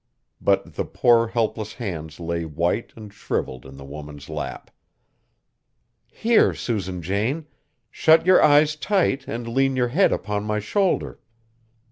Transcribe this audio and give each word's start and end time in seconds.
But 0.41 0.73
the 0.73 0.83
poor, 0.83 1.27
helpless 1.27 1.73
hands 1.73 2.19
lay 2.19 2.43
white 2.43 2.91
and 2.95 3.13
shrivelled 3.13 3.67
in 3.67 3.77
the 3.77 3.85
woman's 3.85 4.29
lap. 4.29 4.71
"Here, 6.07 6.55
Susan 6.55 7.03
Jane. 7.03 7.45
Shut 7.91 8.25
your 8.25 8.41
eyes 8.43 8.75
tight 8.75 9.27
and 9.27 9.47
lean 9.47 9.75
your 9.75 9.89
head 9.89 10.11
upon 10.11 10.43
my 10.43 10.59
shoulder. 10.59 11.19